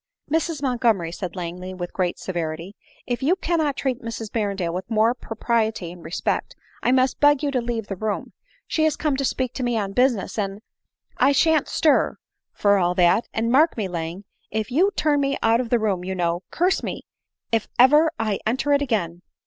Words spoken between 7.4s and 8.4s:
you to leave the room;